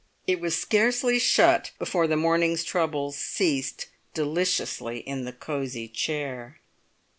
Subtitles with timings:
[0.25, 3.85] It was scarcely shut before the morning's troubles ceased
[4.15, 6.57] deliciously in the cosy chair.